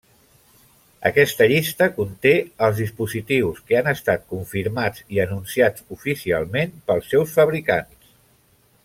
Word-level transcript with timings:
Aquesta 1.09 1.47
llista 1.51 1.87
conté 1.97 2.31
els 2.67 2.81
dispositius 2.85 3.61
que 3.67 3.77
han 3.81 3.89
estat 3.91 4.25
confirmats 4.33 5.05
i 5.17 5.23
anunciats 5.27 5.87
oficialment 5.99 6.75
pels 6.91 7.13
seus 7.15 7.37
fabricants. 7.39 8.11